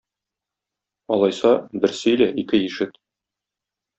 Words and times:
Алайса, 1.15 1.51
бер 1.85 1.93
сөйлә, 1.99 2.31
ике 2.45 2.63
ишет! 2.71 2.97